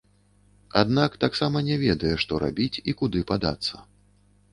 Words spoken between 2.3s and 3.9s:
рабіць і куды падацца.